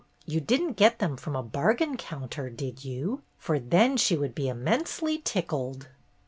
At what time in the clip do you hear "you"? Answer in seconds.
0.25-0.39, 2.83-3.21